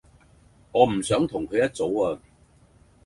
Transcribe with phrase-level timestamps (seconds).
[0.71, 2.19] 我唔想同佢一組呀